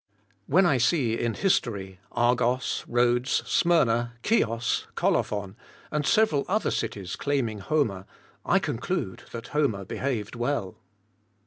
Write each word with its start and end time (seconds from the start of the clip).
When 0.47 0.65
I 0.65 0.79
see 0.79 1.13
in 1.13 1.35
history 1.35 1.99
Argos, 2.11 2.83
Rhodes, 2.87 3.43
Smyrna, 3.45 4.13
Chios, 4.23 4.87
Colophon, 4.95 5.55
and 5.91 6.07
several 6.07 6.43
other 6.47 6.71
cities 6.71 7.15
claiming 7.15 7.59
Homer, 7.59 8.07
I 8.43 8.57
conclude 8.57 9.21
that 9.31 9.49
Homer 9.49 9.85
behaved 9.85 10.35
well. 10.35 10.79